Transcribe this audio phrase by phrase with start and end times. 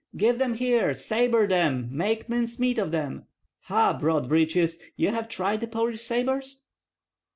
[0.17, 0.95] "Give them here!
[0.95, 3.27] Sabre them, make mince meat of them!"
[3.65, 4.79] "Ha, broad breeches!
[4.95, 6.63] ye have tried the Polish sabres?"